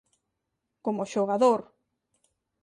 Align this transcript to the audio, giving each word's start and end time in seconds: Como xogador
Como 0.85 1.01
xogador 1.13 1.61